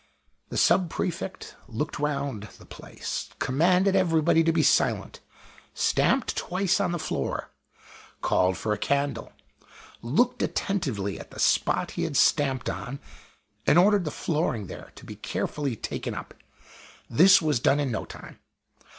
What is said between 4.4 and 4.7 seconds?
to be